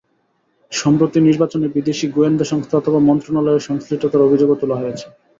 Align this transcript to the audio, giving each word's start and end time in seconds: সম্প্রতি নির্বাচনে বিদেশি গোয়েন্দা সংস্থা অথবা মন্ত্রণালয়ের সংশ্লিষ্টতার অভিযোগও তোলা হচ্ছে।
সম্প্রতি 0.71 1.17
নির্বাচনে 1.19 1.67
বিদেশি 1.75 2.05
গোয়েন্দা 2.07 2.45
সংস্থা 2.51 2.75
অথবা 2.77 2.99
মন্ত্রণালয়ের 3.01 3.65
সংশ্লিষ্টতার 3.67 4.25
অভিযোগও 4.27 4.59
তোলা 4.61 4.75
হচ্ছে। 4.79 5.07